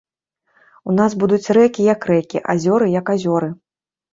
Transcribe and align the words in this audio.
У 0.91 0.95
нас 0.99 1.11
будуць 1.25 1.51
рэкі 1.57 1.87
як 1.93 2.01
рэкі, 2.13 2.43
азёры 2.55 2.91
як 2.99 3.13
азёры. 3.17 3.53